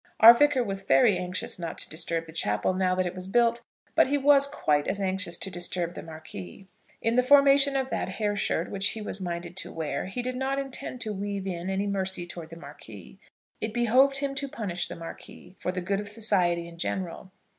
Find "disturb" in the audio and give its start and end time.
1.89-2.25, 5.51-5.93